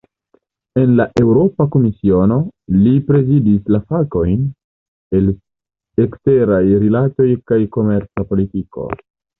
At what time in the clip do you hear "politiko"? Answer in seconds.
8.35-8.95